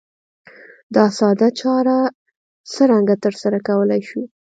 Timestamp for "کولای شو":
3.67-4.21